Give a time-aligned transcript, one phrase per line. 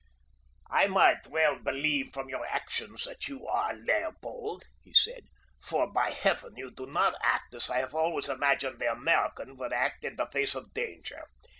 [0.71, 5.25] "I might well believe from your actions that you are Leopold," he said;
[5.61, 9.73] "for, by Heaven, you do not act as I have always imagined the American would
[9.73, 11.23] act in the face of danger.